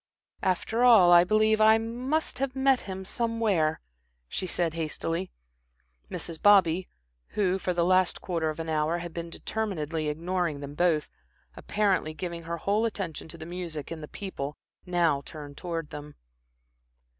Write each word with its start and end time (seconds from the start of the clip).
"After 0.41 0.83
all, 0.83 1.11
I 1.11 1.23
believe 1.23 1.61
I 1.61 1.77
must 1.77 2.39
have 2.39 2.55
met 2.55 2.79
him 2.89 3.05
somewhere," 3.05 3.79
she 4.27 4.47
said 4.47 4.73
hastily. 4.73 5.29
Mrs. 6.09 6.41
Bobby, 6.41 6.87
who 7.37 7.59
for 7.59 7.71
the 7.71 7.85
last 7.85 8.19
quarter 8.19 8.49
of 8.49 8.59
an 8.59 8.67
hour, 8.67 8.97
had 8.97 9.13
been 9.13 9.29
determinedly 9.29 10.09
ignoring 10.09 10.59
them 10.59 10.73
both, 10.73 11.07
apparently 11.55 12.15
giving 12.15 12.41
her 12.45 12.57
whole 12.57 12.83
attention 12.87 13.27
to 13.27 13.37
the 13.37 13.45
music 13.45 13.91
and 13.91 14.01
the 14.01 14.07
people, 14.07 14.57
now 14.87 15.21
turned 15.23 15.55
towards 15.55 15.91
them. 15.91 16.15